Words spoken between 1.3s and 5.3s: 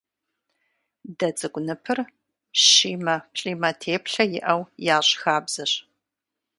цӀыкӀу ныпыр щимэ, плӀимэ теплъэ иӏэу ящӀ